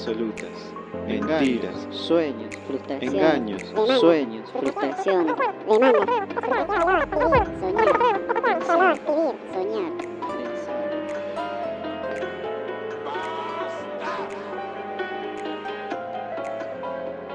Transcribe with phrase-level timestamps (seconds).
[0.00, 0.48] absolutas,
[1.06, 3.62] mentiras, sueños, frustraciones, engaños,
[4.00, 5.36] sueños, frustraciones,
[5.68, 5.92] Soñar,
[8.42, 9.92] pensar, soñar.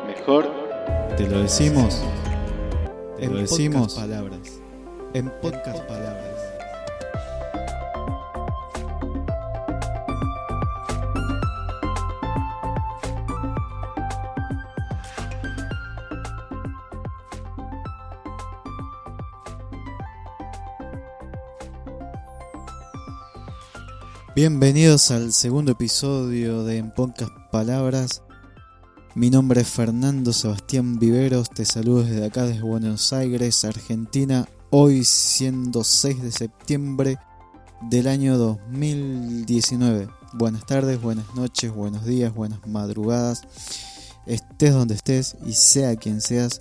[0.07, 0.51] mejor
[1.17, 2.03] Te lo decimos.
[3.19, 4.61] Te lo decimos pocas palabras.
[5.13, 6.34] en pocas palabras.
[24.35, 28.21] Bienvenidos al segundo episodio de En Pocas Palabras.
[29.13, 35.05] Mi nombre es Fernando Sebastián Viveros, te saludo desde acá, desde Buenos Aires, Argentina, hoy
[35.05, 37.17] siendo 6 de septiembre
[37.83, 40.09] del año 2019.
[40.33, 43.43] Buenas tardes, buenas noches, buenos días, buenas madrugadas,
[44.25, 46.59] estés donde estés y sea quien seas.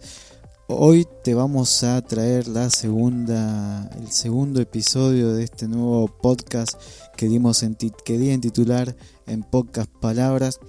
[0.67, 6.81] Hoy te vamos a traer la segunda, el segundo episodio de este nuevo podcast
[7.19, 10.61] que dimos en que di en titular en pocas palabras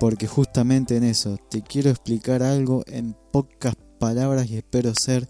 [0.00, 5.28] porque justamente en eso te quiero explicar algo en pocas palabras y espero ser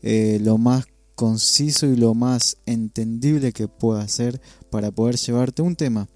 [0.00, 5.74] eh, lo más conciso y lo más entendible que pueda ser para poder llevarte un
[5.74, 6.06] tema.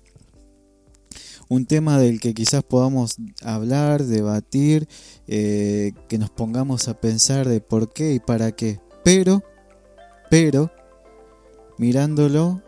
[1.51, 4.89] Un tema del que quizás podamos hablar, debatir,
[5.27, 8.79] eh, que nos pongamos a pensar de por qué y para qué.
[9.03, 9.43] Pero,
[10.31, 10.71] pero,
[11.77, 12.63] mirándolo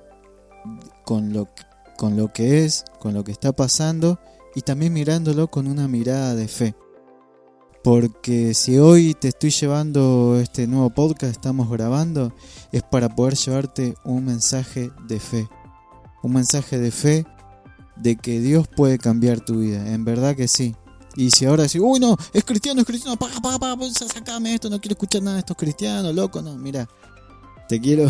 [1.05, 1.49] con lo,
[1.97, 4.19] con lo que es, con lo que está pasando
[4.57, 6.75] y también mirándolo con una mirada de fe.
[7.85, 12.35] Porque si hoy te estoy llevando este nuevo podcast, estamos grabando,
[12.73, 15.49] es para poder llevarte un mensaje de fe.
[16.25, 17.27] Un mensaje de fe
[17.97, 19.93] de que Dios puede cambiar tu vida.
[19.93, 20.75] En verdad que sí.
[21.17, 24.71] Y si ahora decís, uy no, es cristiano, es cristiano, paga, paga, paga, sacame esto,
[24.71, 26.89] no quiero escuchar nada de estos cristianos, loco, no, mira,
[27.69, 28.09] te quiero,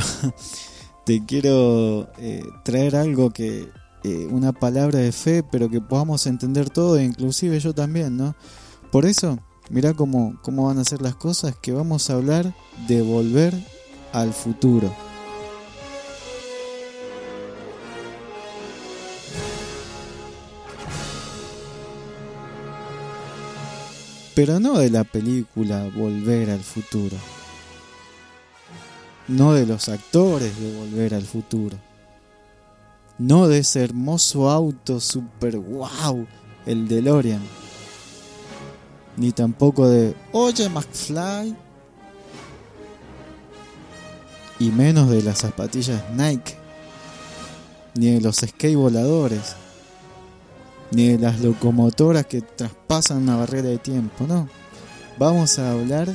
[1.04, 3.68] te quiero eh, traer algo que,
[4.04, 8.36] eh, una palabra de fe, pero que podamos entender todo, e inclusive yo también, ¿no?
[8.92, 9.38] Por eso,
[9.68, 12.54] mira cómo, cómo van a ser las cosas, que vamos a hablar
[12.86, 13.52] de volver
[14.12, 14.94] al futuro.
[24.34, 27.16] Pero no de la película Volver al futuro.
[29.28, 31.76] No de los actores de Volver al futuro.
[33.18, 36.26] No de ese hermoso auto super wow,
[36.66, 37.42] el DeLorean.
[39.16, 41.54] Ni tampoco de Oye McFly.
[44.58, 46.56] Y menos de las zapatillas Nike.
[47.94, 49.56] Ni de los skate voladores.
[50.92, 54.48] Ni de las locomotoras que traspasan una barrera de tiempo, no.
[55.18, 56.08] Vamos a hablar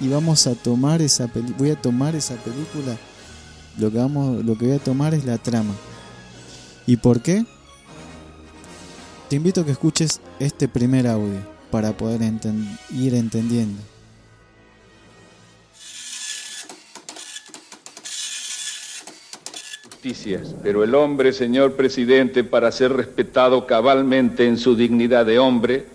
[0.00, 2.96] y vamos a tomar esa peli voy a tomar esa película.
[3.78, 5.74] Lo que vamos lo que voy a tomar es la trama.
[6.86, 7.44] ¿Y por qué?
[9.28, 11.40] Te invito a que escuches este primer audio
[11.70, 12.20] para poder
[12.90, 13.78] ir entendiendo.
[20.62, 25.86] Pero el hombre, señor presidente, para ser respetado cabalmente en su dignidad de hombre,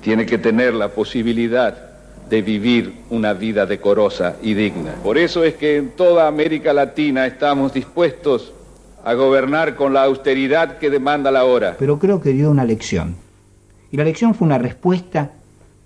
[0.00, 1.88] tiene que tener la posibilidad
[2.28, 4.94] de vivir una vida decorosa y digna.
[5.02, 8.52] Por eso es que en toda América Latina estamos dispuestos
[9.04, 11.76] a gobernar con la austeridad que demanda la hora.
[11.78, 13.16] pero creo que dio una lección.
[13.90, 15.32] Y la lección fue una respuesta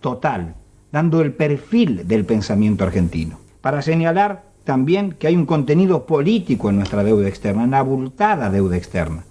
[0.00, 0.54] total,
[0.90, 3.38] dando el perfil del pensamiento argentino.
[3.60, 8.76] Para señalar también que hay un contenido político en nuestra deuda externa, una abultada deuda
[8.76, 9.24] externa.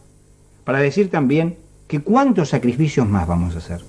[0.64, 3.81] Para decir también que cuántos sacrificios más vamos a hacer.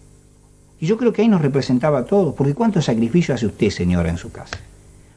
[0.81, 4.11] Y yo creo que ahí nos representaba a todos, porque cuántos sacrificios hace usted, señora,
[4.11, 4.59] en su casa.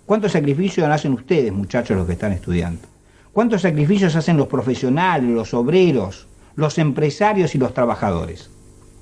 [0.06, 2.88] ¿Cuántos sacrificios hacen ustedes, muchachos, los que están estudiando?
[3.34, 8.52] ¿Cuántos sacrificios hacen los profesionales, los obreros, los empresarios y los trabajadores?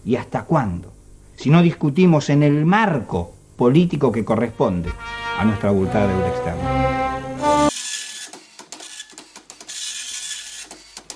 [0.06, 0.94] ¿Y hasta cuándo?
[1.36, 4.90] Si no discutimos en el marco político que corresponde
[5.38, 7.13] a nuestra abultada deuda externa.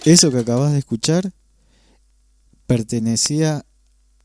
[0.07, 1.33] Eso que acabas de escuchar
[2.65, 3.65] pertenecía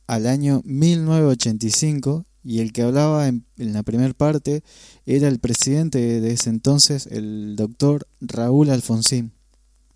[0.07, 4.63] al año 1985 y el que hablaba en, la primera parte
[5.07, 9.33] era el presidente de ese entonces, el doctor Raúl Alfonsín,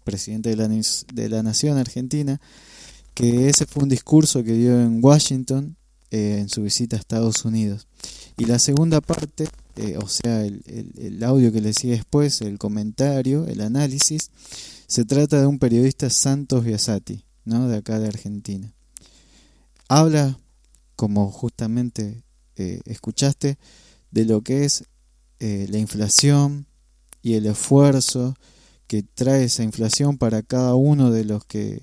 [0.03, 2.41] presidente de la, de la Nación Argentina,
[3.15, 5.77] que ese fue un discurso que dio en Washington
[6.11, 7.87] eh, en su visita a Estados Unidos.
[8.37, 12.41] Y la segunda parte, eh, o sea, el, el- el audio que le sigue después,
[12.41, 14.31] el comentario, el análisis,
[14.87, 17.69] se trata de un periodista Santos Biasati, ¿no?
[17.69, 18.73] de acá de Argentina.
[19.88, 20.38] habla,
[20.97, 22.25] como justamente
[22.56, 23.59] eh, escuchaste,
[24.11, 24.85] de lo que es
[25.41, 26.67] eh, la inflación
[27.23, 28.35] y el esfuerzo
[28.87, 31.83] que trae esa inflación para cada uno de los que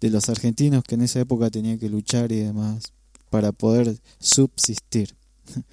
[0.00, 2.92] de los argentinos que en esa época tenían que luchar y demás
[3.30, 5.16] para poder subsistir.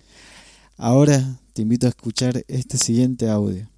[0.77, 3.70] Ahora te invito a escuchar este siguiente audio.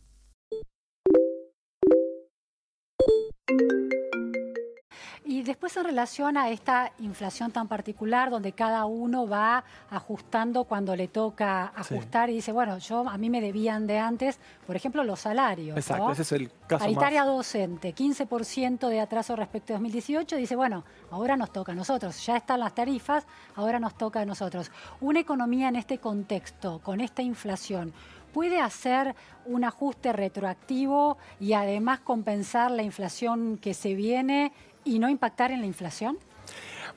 [5.43, 10.95] Y después en relación a esta inflación tan particular, donde cada uno va ajustando cuando
[10.95, 15.03] le toca ajustar y dice, bueno, yo a mí me debían de antes, por ejemplo,
[15.03, 15.75] los salarios.
[15.75, 16.11] Exacto, ¿no?
[16.13, 21.35] ese es el caso Paritaria docente, 15% de atraso respecto a 2018, dice, bueno, ahora
[21.35, 24.71] nos toca a nosotros, ya están las tarifas, ahora nos toca a nosotros.
[25.01, 27.91] Una economía en este contexto, con esta inflación,
[28.31, 29.13] ¿puede hacer
[29.45, 34.53] un ajuste retroactivo y además compensar la inflación que se viene
[34.85, 36.17] y no impactar en la inflación?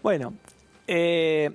[0.02, 0.34] Bueno,
[0.86, 1.50] eh,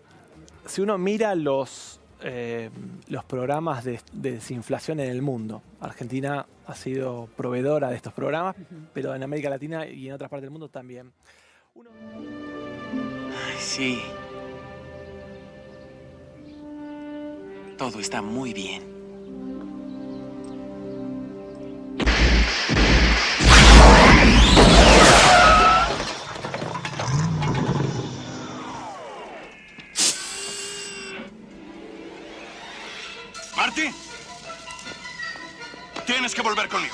[0.65, 2.69] si uno mira los, eh,
[3.07, 8.55] los programas de, de desinflación en el mundo, Argentina ha sido proveedora de estos programas,
[8.93, 11.11] pero en América Latina y en otras partes del mundo también.
[11.75, 11.89] Uno-
[13.47, 14.01] Ay, sí.
[17.77, 18.90] Todo está muy bien.
[36.11, 36.93] Tienes que volver conmigo.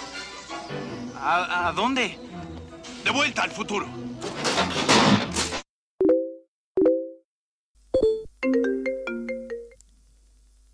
[1.15, 2.17] ¿A, a dónde?
[3.03, 3.87] De vuelta al futuro.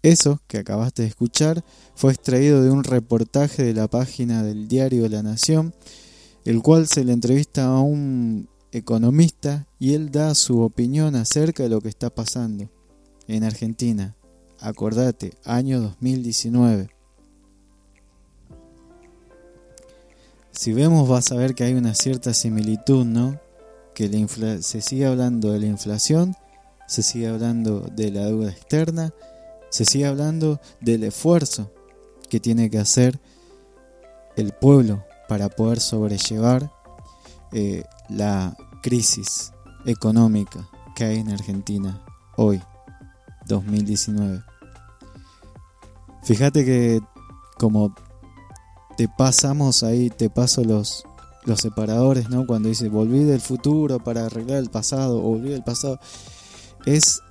[0.02, 1.64] Eso que acabaste de escuchar
[1.96, 5.74] fue extraído de un reportaje de la página del diario La Nación,
[6.44, 11.70] el cual se le entrevista a un economista y él da su opinión acerca de
[11.70, 12.70] lo que está pasando
[13.28, 14.18] en Argentina.
[14.60, 16.93] Acordate, año 2019.
[20.54, 23.40] Si vemos vas a ver que hay una cierta similitud, ¿no?
[23.96, 24.08] Que
[24.62, 26.36] se sigue hablando de la inflación,
[26.88, 29.12] se sigue hablando de la deuda externa,
[29.72, 31.72] se sigue hablando del esfuerzo
[32.30, 33.20] que tiene que hacer
[34.36, 36.72] el pueblo para poder sobrellevar
[37.52, 39.52] eh, la crisis
[39.86, 42.06] económica que hay en Argentina
[42.38, 42.62] hoy,
[43.48, 44.44] 2019.
[46.22, 47.02] Fíjate que
[47.58, 47.96] como
[48.98, 51.04] te pasamos ahí, te paso los,
[51.46, 52.46] los separadores, ¿no?
[52.46, 56.00] Cuando dice volví del futuro para arreglar el pasado o volví del pasado,
[56.86, 57.22] es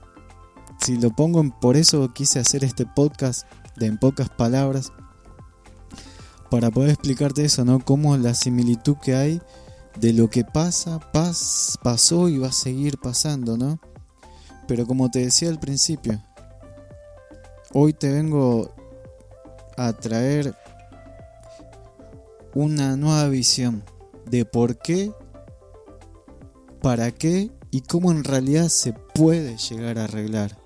[0.81, 4.93] si lo pongo en por eso quise hacer este podcast de en pocas palabras
[6.51, 7.81] para poder explicarte eso, ¿no?
[7.81, 9.41] Cómo la similitud que hay
[9.99, 13.79] de lo que pasa, pas, pasó y va a seguir pasando, ¿no?
[14.67, 16.23] Pero como te decía al principio,
[17.73, 18.75] hoy te vengo
[19.77, 20.55] a traer
[22.55, 23.85] una nueva visión
[24.31, 25.13] de por qué,
[26.81, 30.59] para qué y cómo en realidad se puede llegar a arreglar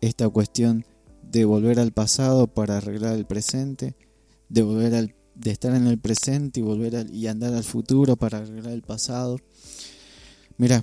[0.00, 0.84] esta cuestión
[1.22, 3.96] de volver al pasado para arreglar el presente,
[4.48, 8.16] de volver al de estar en el presente y volver al, y andar al futuro
[8.16, 9.38] para arreglar el pasado.
[10.56, 10.82] Mira,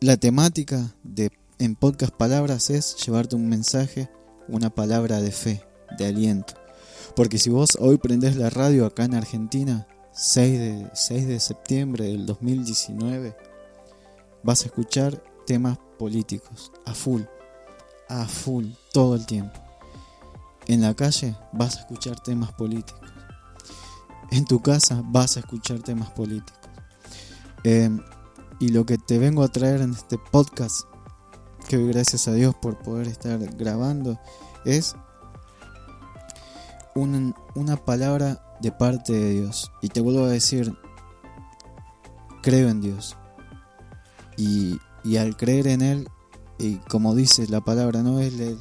[0.00, 4.08] la temática de en pocas palabras es llevarte un mensaje,
[4.46, 5.62] una palabra de fe,
[5.98, 6.54] de aliento.
[7.14, 12.04] Porque si vos hoy prendés la radio acá en Argentina, 6 de, 6 de septiembre
[12.04, 13.36] del 2019,
[14.42, 17.22] vas a escuchar temas políticos a full,
[18.08, 19.58] a full, todo el tiempo.
[20.66, 23.00] En la calle vas a escuchar temas políticos.
[24.30, 26.60] En tu casa vas a escuchar temas políticos.
[27.64, 27.90] Eh,
[28.60, 30.82] y lo que te vengo a traer en este podcast,
[31.68, 34.20] que hoy gracias a Dios por poder estar grabando,
[34.64, 34.96] es
[37.02, 39.70] un- una palabra de parte de Dios.
[39.82, 40.76] Y te vuelvo a decir,
[42.42, 43.16] creo en Dios.
[44.36, 46.08] Y, y al creer en Él,
[46.58, 48.56] y como dice la palabra, no es la,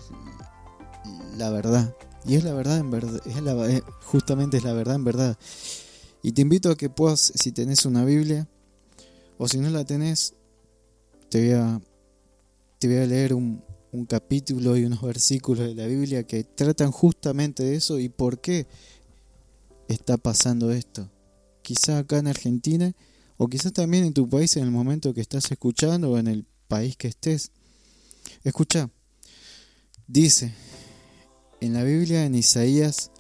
[1.38, 1.96] la verdad.
[2.26, 5.38] Y es la verdad en verdad, es la, eh, justamente es la verdad en verdad.
[6.22, 8.48] Y te invito a que puedas, si tenés una Biblia,
[9.38, 10.34] o si no la tenés,
[11.30, 11.80] te voy a,
[12.80, 16.92] te voy a leer un, un capítulo y unos versículos de la Biblia que tratan
[16.92, 18.68] justamente de eso y por qué
[19.88, 21.10] está pasando esto.
[21.62, 22.94] Quizá acá en Argentina
[23.38, 26.46] o quizás también en tu país en el momento que estás escuchando o en el
[26.68, 27.52] país que estés.
[28.44, 28.90] Escucha,
[30.08, 30.54] dice
[31.62, 33.12] en la Biblia en Isaías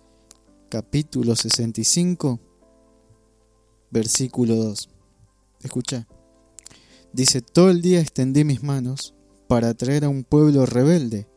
[0.69, 2.39] capítulo 65
[3.89, 4.89] versículo 2.
[5.63, 6.07] Escucha.
[7.13, 9.15] Dice, todo el día extendí mis manos
[9.47, 11.27] para atraer a un pueblo rebelde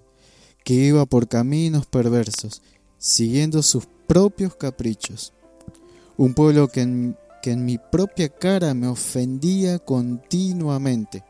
[0.64, 2.62] que iba por caminos perversos,
[2.98, 5.32] siguiendo sus propios caprichos.
[6.16, 11.24] Un pueblo que en, que en mi propia cara me ofendía continuamente,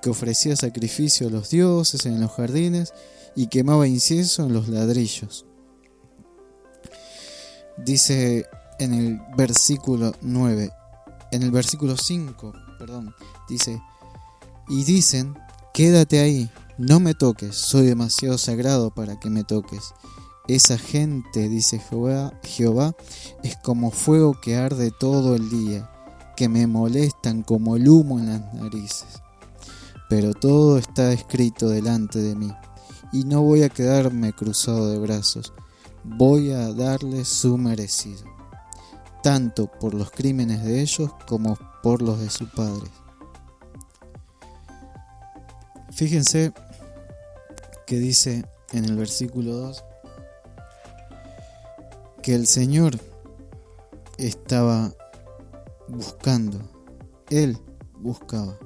[0.00, 2.94] que ofrecía sacrificio a los dioses en los jardines
[3.34, 5.46] y quemaba incienso en los ladrillos.
[7.76, 8.46] Dice
[8.78, 10.70] en el versículo 9,
[11.32, 13.14] en el versículo 5, perdón,
[13.48, 13.80] dice,
[14.68, 15.34] y dicen,
[15.72, 19.92] quédate ahí, no me toques, soy demasiado sagrado para que me toques.
[20.48, 22.94] Esa gente, dice Jehová, Jehová,
[23.42, 25.90] es como fuego que arde todo el día,
[26.36, 29.22] que me molestan como el humo en las narices.
[30.08, 32.52] Pero todo está escrito delante de mí,
[33.12, 35.52] y no voy a quedarme cruzado de brazos,
[36.02, 38.24] voy a darle su merecido,
[39.22, 42.90] tanto por los crímenes de ellos como por los de su padre.
[45.92, 46.52] Fíjense
[47.86, 49.84] que dice en el versículo 2
[52.22, 52.98] que el Señor
[54.18, 54.94] estaba
[55.88, 56.60] buscando,
[57.30, 57.58] Él
[57.98, 58.58] buscaba.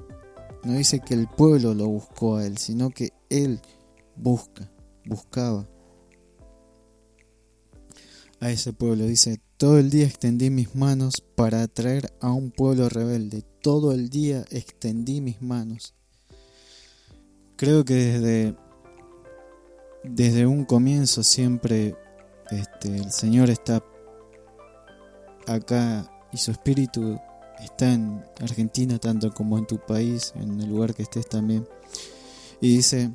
[0.63, 3.61] No dice que el pueblo lo buscó a Él, sino que Él
[4.15, 4.69] busca,
[5.05, 5.67] buscaba
[8.39, 9.05] a ese pueblo.
[9.05, 13.43] Dice, todo el día extendí mis manos para atraer a un pueblo rebelde.
[13.61, 15.93] Todo el día extendí mis manos.
[17.57, 18.55] Creo que desde,
[20.03, 21.95] desde un comienzo siempre
[22.51, 23.81] este, el Señor está
[25.47, 27.17] acá y su espíritu
[27.63, 31.67] está en Argentina tanto como en tu país, en el lugar que estés también.
[32.59, 33.11] Y dice,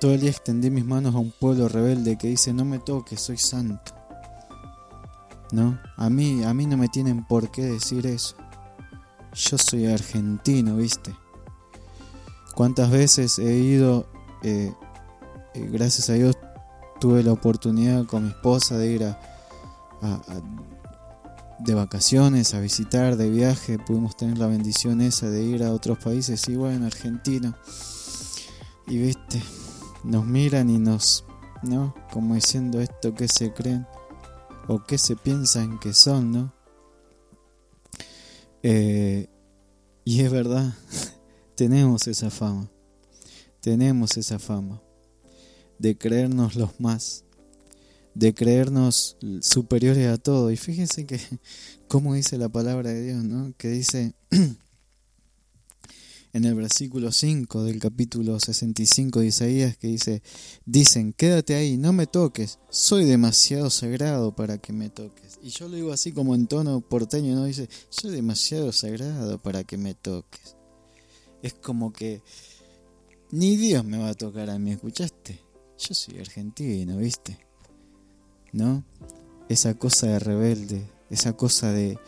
[0.00, 3.20] todo el día extendí mis manos a un pueblo rebelde que dice, no me toques,
[3.20, 3.92] soy santo.
[5.52, 5.78] ¿No?
[5.96, 8.34] A mí, a mí no me tienen por qué decir eso.
[9.34, 11.14] Yo soy argentino, ¿viste?
[12.54, 14.06] ¿Cuántas veces he ido,
[14.42, 14.72] eh,
[15.54, 16.36] eh, gracias a Dios,
[17.00, 19.18] tuve la oportunidad con mi esposa de ir a,
[21.58, 25.98] de vacaciones, a visitar, de viaje, pudimos tener la bendición esa de ir a otros
[25.98, 27.56] países, igual en Argentina.
[28.86, 29.42] Y viste,
[30.04, 31.24] nos miran y nos,
[31.62, 31.94] ¿no?
[32.12, 33.86] Como diciendo esto que se creen
[34.68, 36.52] o que se piensan que son, ¿no?
[38.62, 39.28] Eh,
[40.04, 40.74] y es verdad,
[41.54, 42.70] tenemos esa fama,
[43.60, 44.80] tenemos esa fama
[45.78, 47.24] de creernos los más,
[48.14, 50.50] de creernos superiores a todo.
[50.50, 51.20] Y fíjense que,
[51.88, 53.52] como dice la palabra de Dios, ¿no?
[53.56, 54.14] Que dice
[56.32, 60.22] en el versículo 5 del capítulo 65 de Isaías, que dice,
[60.64, 65.38] dicen, quédate ahí, no me toques, soy demasiado sagrado para que me toques.
[65.42, 67.44] Y yo lo digo así como en tono porteño, ¿no?
[67.44, 70.56] Dice, soy demasiado sagrado para que me toques.
[71.42, 72.22] Es como que
[73.32, 75.40] ni Dios me va a tocar a mí, ¿escuchaste?
[75.78, 77.38] Yo soy argentino, ¿viste?
[78.52, 78.84] ¿No?
[79.48, 81.98] Esa cosa de rebelde, esa cosa de,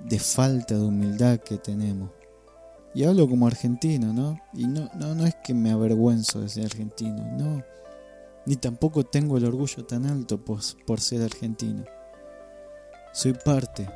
[0.00, 2.10] de falta de humildad que tenemos.
[2.94, 4.40] Y hablo como argentino, ¿no?
[4.52, 7.62] Y no, no, no es que me avergüenzo de ser argentino, no.
[8.46, 11.84] Ni tampoco tengo el orgullo tan alto por, por ser argentino.
[13.12, 13.88] Soy parte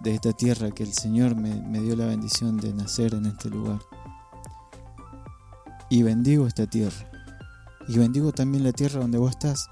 [0.00, 3.50] de esta tierra que el Señor me, me dio la bendición de nacer en este
[3.50, 3.80] lugar.
[5.90, 7.10] Y bendigo esta tierra.
[7.88, 9.68] Y bendigo también la tierra donde vos estás.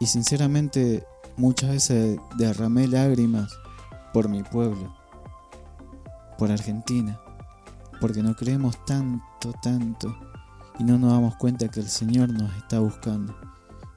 [0.00, 3.52] Y sinceramente muchas veces derramé lágrimas
[4.14, 4.94] por mi pueblo,
[6.38, 7.20] por Argentina,
[8.00, 10.16] porque no creemos tanto, tanto,
[10.78, 13.36] y no nos damos cuenta que el Señor nos está buscando.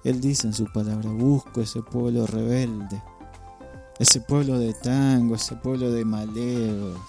[0.03, 3.01] Él dice en su palabra, busco ese pueblo rebelde,
[3.99, 6.99] ese pueblo de tango, ese pueblo de maleos,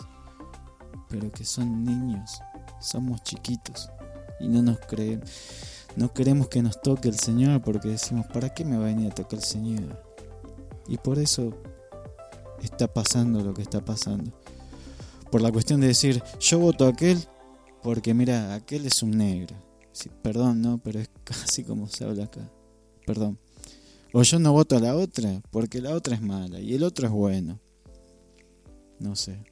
[1.08, 2.40] pero que son niños,
[2.80, 3.90] somos chiquitos
[4.40, 5.28] y no nos creemos.
[5.96, 9.10] No queremos que nos toque el Señor porque decimos, ¿para qué me va a venir
[9.10, 10.02] a tocar el Señor?
[10.86, 11.52] Y por eso
[12.62, 14.32] está pasando lo que está pasando.
[15.30, 17.18] Por la cuestión de decir, yo voto a aquel
[17.82, 19.56] porque mira, aquel es un negro.
[20.22, 22.48] Perdón, no, pero es casi como se habla acá.
[23.06, 23.38] Perdón.
[24.12, 27.06] O yo no voto a la otra porque la otra es mala y el otro
[27.06, 27.60] es bueno.
[28.98, 29.44] No sé.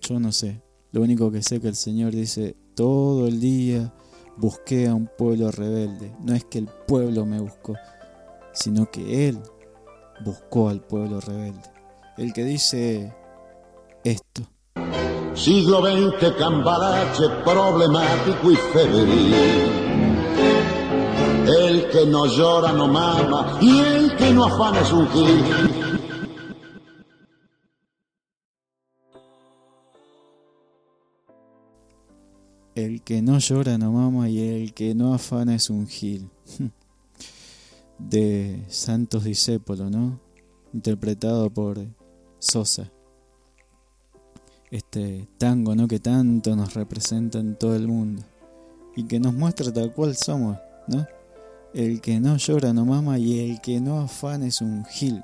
[0.00, 0.62] Yo no sé.
[0.92, 3.94] Lo único que sé que el Señor dice, todo el día
[4.36, 6.14] busqué a un pueblo rebelde.
[6.20, 7.74] No es que el pueblo me buscó,
[8.52, 9.38] sino que Él
[10.22, 11.62] buscó al pueblo rebelde.
[12.18, 13.10] El que dice
[14.04, 14.42] esto.
[15.34, 19.34] Siglo XX cambalache problemático y febril.
[21.46, 25.08] El que no llora no mama y el que no afana es un.
[32.74, 36.30] El que no llora no mama y el que no afana es un gil.
[37.98, 40.18] De Santos Discépolo, ¿no?
[40.72, 41.84] Interpretado por
[42.38, 42.90] Sosa.
[44.70, 45.86] Este tango, ¿no?
[45.86, 48.22] Que tanto nos representa en todo el mundo.
[48.96, 50.56] Y que nos muestra tal cual somos,
[50.88, 51.06] ¿no?
[51.74, 55.22] El que no llora no mama y el que no afana es un gil.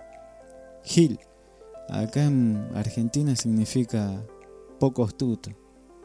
[0.85, 1.19] Gil.
[1.89, 4.23] Acá en Argentina significa
[4.79, 5.51] poco astuto,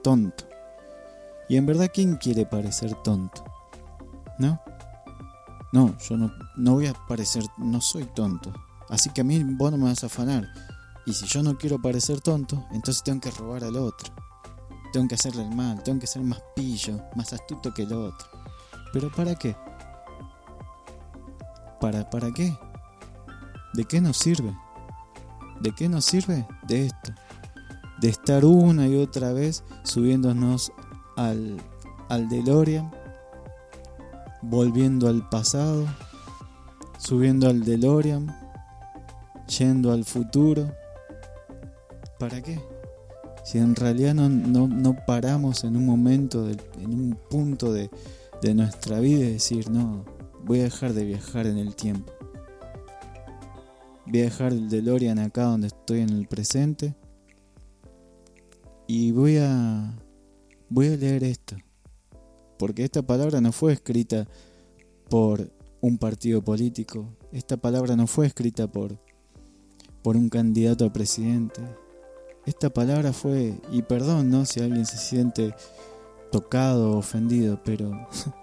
[0.02, 0.53] tonto.
[1.50, 3.44] Y en verdad, ¿quién quiere parecer tonto?
[4.40, 4.60] ¿No?
[5.72, 8.54] No, yo no, no voy a parecer, no soy tonto.
[8.90, 10.48] Así que a mí vos no me vas a afanar.
[11.06, 14.14] Y si yo no quiero parecer tonto, entonces tengo que robar al otro.
[14.94, 18.28] Tengo que hacerle el mal, tengo que ser más pillo, más astuto que el otro.
[18.94, 19.56] ¿Pero para qué?
[21.82, 22.56] ¿Para, para qué?
[23.74, 24.56] ¿De qué nos sirve?
[25.60, 26.48] ¿De qué nos sirve?
[26.68, 27.12] De esto.
[28.00, 30.72] De estar una y otra vez subiéndonos
[31.16, 31.58] al,
[32.10, 32.92] al DeLorean,
[34.42, 35.86] volviendo al pasado,
[36.98, 38.36] subiendo al DeLorean,
[39.58, 40.72] yendo al futuro.
[42.20, 42.60] ¿Para qué?
[43.44, 47.90] Si en realidad no, no, no paramos en un momento, en un punto de,
[48.42, 50.06] de nuestra vida y decir, no,
[50.44, 52.12] voy a dejar de viajar en el tiempo.
[54.06, 56.94] Voy a dejar el DeLorean acá donde estoy en el presente.
[58.88, 59.94] Y voy a
[60.70, 61.56] voy a leer esto.
[62.58, 64.28] Porque esta palabra no fue escrita
[65.10, 65.52] por
[65.82, 67.18] un partido político.
[67.32, 68.98] Esta palabra no fue escrita por
[70.04, 71.62] por un candidato a presidente.
[72.46, 74.46] Esta palabra fue, y perdón, ¿no?
[74.46, 75.56] Si alguien se siente
[76.32, 77.92] tocado o ofendido, pero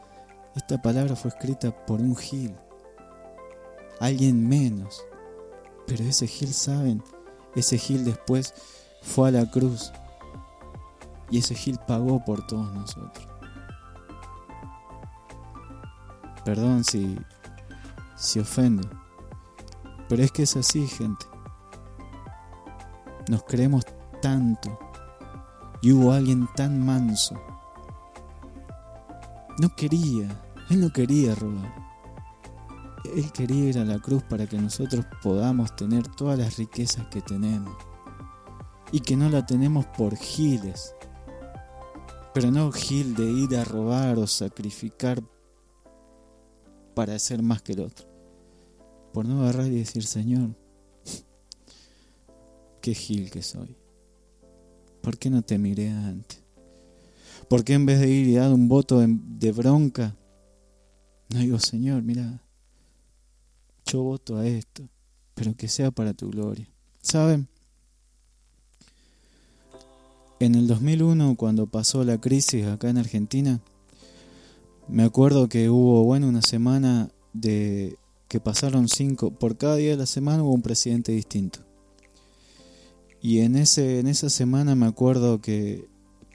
[0.57, 2.55] esta palabra fue escrita por un Gil.
[4.01, 5.05] Alguien menos.
[5.87, 7.03] Pero ese Gil, ¿saben?
[7.55, 8.55] Ese Gil después
[9.03, 9.93] fue a la cruz.
[11.31, 13.29] Y ese Gil pagó por todos nosotros.
[16.45, 17.19] Perdón si,
[18.17, 18.89] si ofendo.
[20.09, 21.27] Pero es que es así, gente.
[23.29, 23.85] Nos creemos
[24.21, 24.77] tanto.
[25.83, 27.41] Y hubo alguien tan manso.
[29.59, 30.29] No quería,
[30.71, 31.73] él no quería robar.
[33.15, 37.21] Él quería ir a la cruz para que nosotros podamos tener todas las riquezas que
[37.21, 37.77] tenemos.
[38.93, 40.95] Y que no la tenemos por giles.
[42.33, 45.23] Pero no gil de ir a robar o sacrificar
[46.95, 48.07] para ser más que el otro.
[49.13, 50.55] Por no agarrar y decir, Señor,
[52.81, 53.77] qué gil que soy.
[55.03, 56.43] ¿Por qué no te miré antes?
[57.49, 60.17] ¿Por qué en vez de ir y dar un voto de bronca,
[61.31, 62.45] no digo, Señor, mira,
[63.87, 64.89] yo voto a esto,
[65.35, 66.69] pero que sea para tu gloria?
[67.03, 67.49] ¿Saben?
[70.41, 73.61] En el 2001, cuando pasó la crisis acá en Argentina,
[74.89, 79.99] me acuerdo que hubo, bueno, una semana de que pasaron cinco, por cada día de
[79.99, 81.61] la semana hubo un presidente distinto.
[83.21, 85.87] Y en, ese, en esa semana me acuerdo que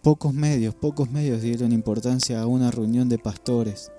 [0.04, 3.92] pocos medios, pocos medios dieron importancia a una reunión de pastores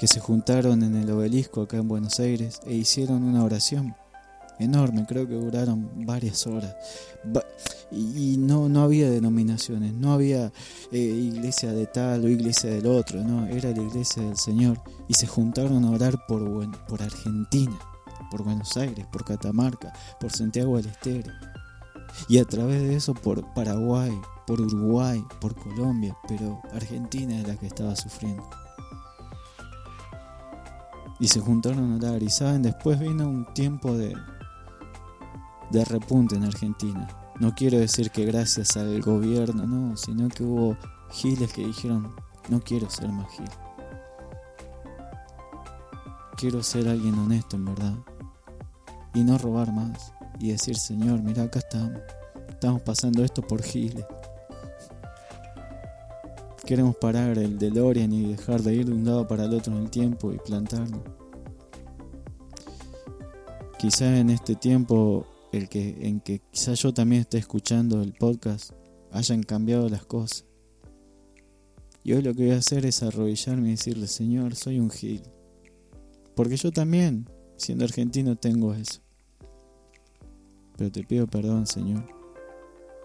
[0.00, 3.94] que se juntaron en el obelisco acá en Buenos Aires e hicieron una oración
[4.58, 6.74] enorme, creo que duraron varias horas.
[7.90, 10.52] Y no, no había denominaciones, no había
[10.92, 14.80] eh, iglesia de tal o iglesia del otro, no, era la iglesia del Señor.
[15.08, 16.44] Y se juntaron a orar por,
[16.86, 17.78] por Argentina,
[18.30, 21.32] por Buenos Aires, por Catamarca, por Santiago del Estero.
[22.28, 24.12] Y a través de eso por Paraguay,
[24.46, 28.48] por Uruguay, por Colombia, pero Argentina es la que estaba sufriendo.
[31.20, 34.14] Y se juntaron a orar y saben, después vino un tiempo de,
[35.70, 37.08] de repunte en Argentina.
[37.38, 40.76] No quiero decir que gracias al gobierno, no, sino que hubo
[41.10, 42.12] giles que dijeron,
[42.48, 43.48] no quiero ser más gil.
[46.36, 47.94] Quiero ser alguien honesto en verdad.
[49.14, 50.12] Y no robar más.
[50.38, 52.00] Y decir, Señor, mira, acá estamos.
[52.48, 54.04] Estamos pasando esto por giles.
[56.64, 59.82] Queremos parar el DeLorean y dejar de ir de un lado para el otro en
[59.82, 61.02] el tiempo y plantarlo.
[63.78, 65.24] Quizá en este tiempo
[65.58, 68.72] el que, en que quizá yo también esté escuchando el podcast
[69.12, 70.44] hayan cambiado las cosas.
[72.02, 75.22] Y hoy lo que voy a hacer es arrodillarme y decirle, Señor, soy un gil.
[76.34, 79.00] Porque yo también, siendo argentino, tengo eso.
[80.76, 82.06] Pero te pido perdón, Señor.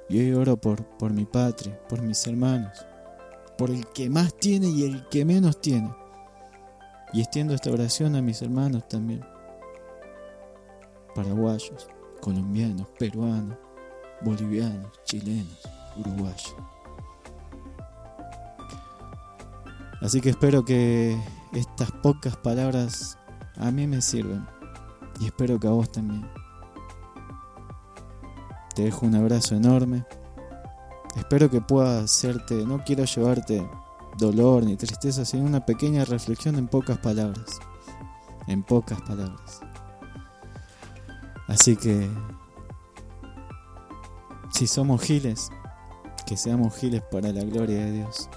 [0.10, 2.86] Y hoy oro por, por mi patria, por mis hermanos,
[3.58, 5.92] por el que más tiene y el que menos tiene.
[7.14, 9.22] Y extiendo esta oración a mis hermanos también.
[11.16, 11.88] Paraguayos,
[12.24, 13.58] colombianos, peruanos,
[14.22, 15.60] bolivianos, chilenos,
[15.98, 16.56] uruguayos.
[20.02, 23.18] Así que espero que estas pocas palabras
[23.58, 24.48] a mí me sirven.
[25.20, 26.26] Y espero que a vos también.
[28.74, 30.06] Te dejo un abrazo enorme.
[31.18, 33.70] Espero que pueda hacerte, no quiero llevarte
[34.18, 37.60] dolor ni tristeza, sino una pequeña reflexión en pocas palabras.
[38.48, 39.62] En pocas palabras.
[41.54, 42.10] Así que,
[44.52, 45.52] si somos giles,
[46.26, 48.28] que seamos giles para la gloria de Dios.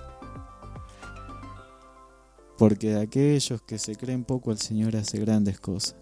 [2.59, 5.97] Porque de aquellos que se creen poco el Señor hace grandes cosas.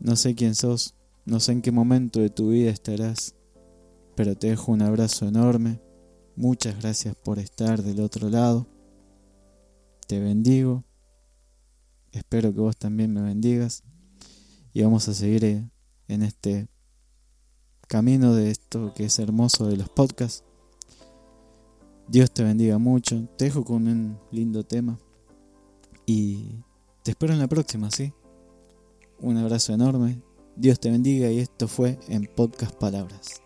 [0.00, 3.36] No sé quién sos, no sé en qué momento de tu vida estarás,
[4.16, 5.80] pero te dejo un abrazo enorme.
[6.34, 8.66] Muchas gracias por estar del otro lado.
[10.08, 10.82] Te bendigo.
[12.10, 13.84] Espero que vos también me bendigas.
[14.72, 15.68] Y vamos a seguir eh,
[16.08, 16.68] en este
[17.88, 20.44] camino de esto que es hermoso de los podcasts.
[22.08, 23.28] Dios te bendiga mucho.
[23.36, 24.98] Te dejo con un lindo tema.
[26.06, 26.64] Y
[27.02, 28.12] te espero en la próxima, ¿sí?
[29.20, 30.22] Un abrazo enorme.
[30.56, 33.41] Dios te bendiga y esto fue en Podcast Palabras.